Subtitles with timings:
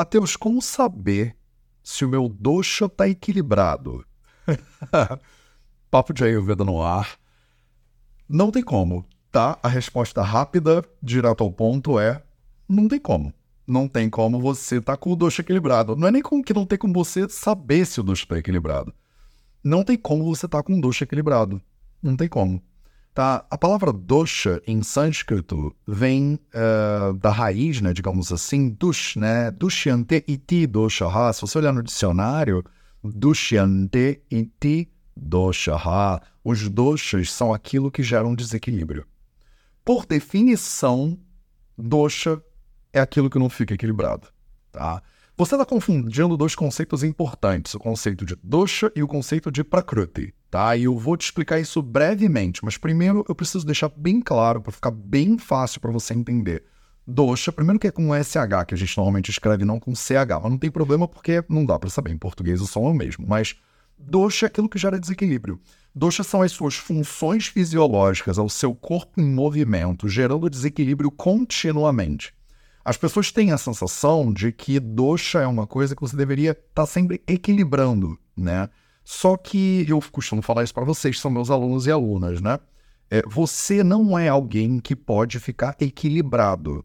[0.00, 1.36] Ateus, como saber
[1.82, 4.02] se o meu dosha está equilibrado?
[5.90, 7.18] Papo de Ayurveda no ar.
[8.26, 9.58] Não tem como, tá?
[9.62, 12.22] A resposta rápida, direto ao ponto, é:
[12.66, 13.30] não tem como.
[13.66, 15.94] Não tem como você tá com o dosha equilibrado.
[15.94, 18.94] Não é nem como que não tem como você saber se o dosha está equilibrado.
[19.62, 21.60] Não tem como você tá com o dosha equilibrado.
[22.02, 22.62] Não tem como.
[23.12, 23.44] Tá?
[23.50, 29.50] A palavra dosha em sânscrito vem uh, da raiz, né, digamos assim, dush, né?
[29.50, 31.32] Dushyante iti doshaha.
[31.32, 32.64] Se você olhar no dicionário,
[33.02, 36.20] dushyante iti doshaha.
[36.44, 39.04] Os doshas são aquilo que gera um desequilíbrio.
[39.84, 41.18] Por definição,
[41.76, 42.40] dosha
[42.92, 44.28] é aquilo que não fica equilibrado.
[44.70, 45.02] Tá?
[45.40, 50.34] Você está confundindo dois conceitos importantes, o conceito de dosha e o conceito de prakruti,
[50.50, 50.76] tá?
[50.76, 54.70] E eu vou te explicar isso brevemente, mas primeiro eu preciso deixar bem claro para
[54.70, 56.64] ficar bem fácil para você entender.
[57.06, 60.50] Dosha, primeiro que é com SH, que a gente normalmente escreve não com CH, mas
[60.50, 63.24] não tem problema porque não dá para saber, em português o som é o mesmo,
[63.26, 63.56] mas
[63.98, 65.58] dosha é aquilo que gera desequilíbrio.
[65.94, 72.38] Dosha são as suas funções fisiológicas ao seu corpo em movimento, gerando desequilíbrio continuamente.
[72.84, 76.62] As pessoas têm a sensação de que dosha é uma coisa que você deveria estar
[76.74, 78.70] tá sempre equilibrando, né?
[79.04, 82.58] Só que eu costumo falar isso para vocês, são meus alunos e alunas, né?
[83.10, 86.84] É, você não é alguém que pode ficar equilibrado.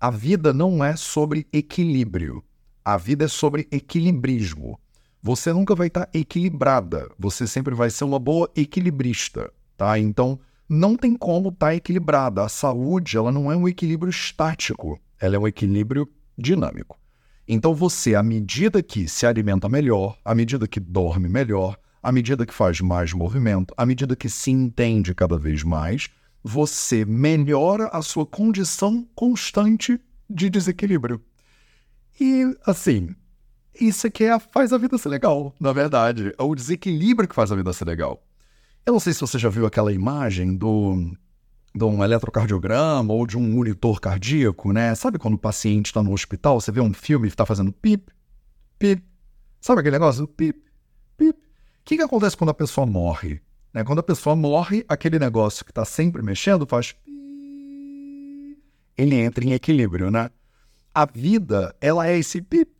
[0.00, 2.42] A vida não é sobre equilíbrio.
[2.84, 4.78] A vida é sobre equilibrismo.
[5.22, 7.10] Você nunca vai estar tá equilibrada.
[7.18, 9.98] Você sempre vai ser uma boa equilibrista, tá?
[9.98, 12.44] Então, não tem como estar tá equilibrada.
[12.44, 16.98] A saúde, ela não é um equilíbrio estático ela é um equilíbrio dinâmico.
[17.48, 22.44] Então você, à medida que se alimenta melhor, à medida que dorme melhor, à medida
[22.44, 26.10] que faz mais movimento, à medida que se entende cada vez mais,
[26.42, 31.22] você melhora a sua condição constante de desequilíbrio.
[32.20, 33.14] E, assim,
[33.80, 36.34] isso aqui é, faz a vida ser legal, na verdade.
[36.38, 38.22] É o desequilíbrio que faz a vida ser legal.
[38.84, 41.16] Eu não sei se você já viu aquela imagem do
[41.74, 44.94] de um eletrocardiograma ou de um monitor cardíaco, né?
[44.94, 48.12] Sabe quando o paciente está no hospital, você vê um filme e está fazendo pip,
[48.78, 49.02] pip.
[49.60, 50.28] Sabe aquele negócio?
[50.28, 50.62] Pip,
[51.16, 51.36] pip.
[51.36, 51.42] O
[51.84, 53.42] que, que acontece quando a pessoa morre?
[53.72, 53.82] Né?
[53.82, 57.14] Quando a pessoa morre, aquele negócio que está sempre mexendo faz pip.
[58.96, 60.30] Ele entra em equilíbrio, né?
[60.94, 62.70] A vida, ela é esse pip,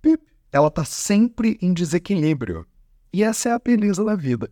[0.00, 0.22] pip.
[0.52, 2.64] Ela está sempre em desequilíbrio.
[3.12, 4.48] E essa é a beleza da vida.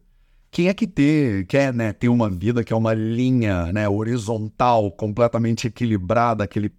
[0.51, 4.91] Quem é que ter, quer né, ter uma vida que é uma linha né, horizontal,
[4.91, 6.73] completamente equilibrada, aquele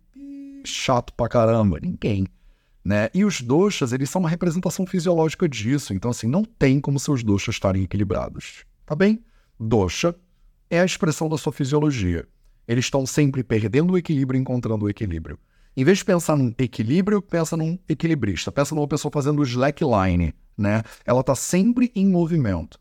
[0.64, 1.80] chato pra caramba?
[1.82, 2.26] Ninguém.
[2.84, 3.10] Né?
[3.14, 5.94] E os doxas, eles são uma representação fisiológica disso.
[5.94, 8.64] Então, assim, não tem como seus doxas estarem equilibrados.
[8.86, 9.22] Tá bem?
[9.60, 10.16] Doxa
[10.70, 12.26] é a expressão da sua fisiologia.
[12.68, 15.38] Eles estão sempre perdendo o equilíbrio e encontrando o equilíbrio.
[15.76, 18.52] Em vez de pensar num equilíbrio, pensa num equilibrista.
[18.52, 20.82] Pensa numa pessoa fazendo slackline, né?
[21.06, 22.80] Ela está sempre em movimento.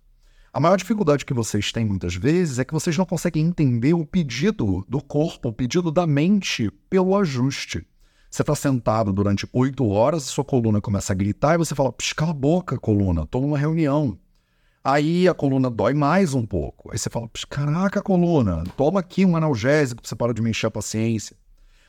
[0.56, 4.06] A maior dificuldade que vocês têm muitas vezes é que vocês não conseguem entender o
[4.06, 7.86] pedido do corpo, o pedido da mente pelo ajuste.
[8.30, 12.30] Você está sentado durante oito horas, sua coluna começa a gritar e você fala: cala
[12.30, 14.18] a boca, coluna, estou numa reunião.
[14.82, 16.90] Aí a coluna dói mais um pouco.
[16.90, 20.68] Aí você fala: caraca, coluna, toma aqui um analgésico para você parar de me encher
[20.68, 21.36] a paciência.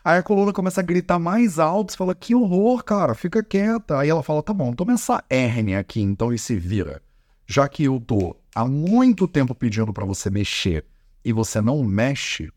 [0.04, 3.98] Aí a coluna começa a gritar mais alto, você fala: que horror, cara, fica quieta.
[3.98, 7.02] Aí ela fala: tá bom, toma essa hérnia aqui então e se vira.
[7.50, 10.84] Já que eu tô há muito tempo pedindo para você mexer
[11.24, 12.52] e você não mexe,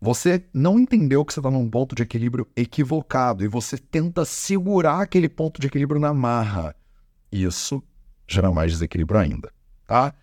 [0.00, 5.00] você não entendeu que você está num ponto de equilíbrio equivocado e você tenta segurar
[5.00, 6.76] aquele ponto de equilíbrio na marra.
[7.32, 7.82] Isso
[8.28, 9.52] gera mais desequilíbrio ainda,
[9.84, 10.14] tá?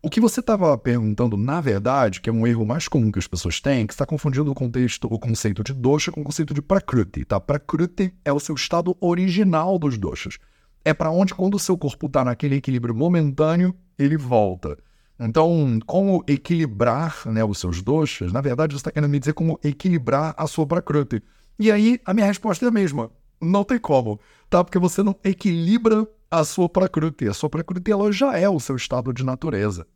[0.00, 3.26] O que você estava perguntando, na verdade, que é um erro mais comum que as
[3.26, 6.62] pessoas têm, que está confundindo o contexto, o conceito de dosha com o conceito de
[6.62, 7.40] prakruti, tá?
[7.40, 10.38] Prakruti é o seu estado original dos doshas.
[10.84, 14.78] É para onde, quando o seu corpo está naquele equilíbrio momentâneo, ele volta.
[15.20, 19.58] Então, como equilibrar né, os seus doxas, na verdade, você está querendo me dizer como
[19.64, 21.22] equilibrar a sua prakruti.
[21.58, 23.10] E aí, a minha resposta é a mesma.
[23.40, 24.62] Não tem como, tá?
[24.62, 27.26] Porque você não equilibra a sua prakruti.
[27.28, 29.86] A sua prakruti, ela já é o seu estado de natureza.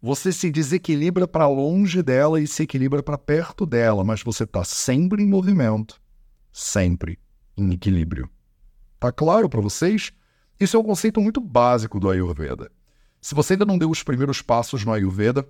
[0.00, 4.64] Você se desequilibra para longe dela e se equilibra para perto dela, mas você está
[4.64, 6.00] sempre em movimento,
[6.52, 7.20] sempre
[7.56, 8.28] em equilíbrio.
[8.98, 10.12] Tá claro para vocês?
[10.58, 12.70] Isso é um conceito muito básico do Ayurveda.
[13.20, 15.46] Se você ainda não deu os primeiros passos no Ayurveda,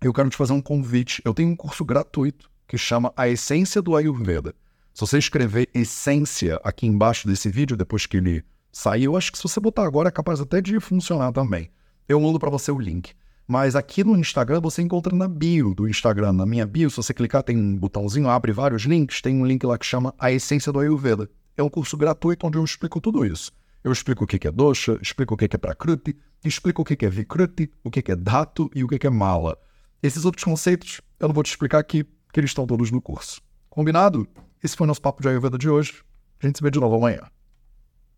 [0.00, 1.22] eu quero te fazer um convite.
[1.24, 4.54] Eu tenho um curso gratuito que chama A Essência do Ayurveda.
[4.92, 9.38] Se você escrever essência aqui embaixo desse vídeo, depois que ele sair, eu acho que
[9.38, 11.70] se você botar agora é capaz até de funcionar também.
[12.08, 13.12] Eu mando para você o link.
[13.46, 16.32] Mas aqui no Instagram você encontra na bio do Instagram.
[16.32, 19.20] Na minha bio, se você clicar, tem um botãozinho, abre vários links.
[19.20, 21.28] Tem um link lá que chama A Essência do Ayurveda.
[21.56, 23.52] é um curso gratuito onde eu explico tudo isso.
[23.84, 27.10] Eu explico o que é dosha, explico o que é prakruti, explico o que é
[27.10, 29.58] vikruti, o que é dhatu e o que é mala.
[30.02, 32.02] Esses outros conceitos eu não vou te explicar aqui,
[32.32, 33.42] que eles estão todos no curso.
[33.68, 34.26] Combinado?
[34.62, 36.02] Esse foi o nosso papo de Ayurveda de hoje.
[36.42, 37.20] A gente se vê de novo amanhã.